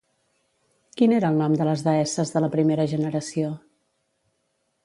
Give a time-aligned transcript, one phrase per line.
[1.01, 3.55] Quin era el nom de les deesses de la primera generació?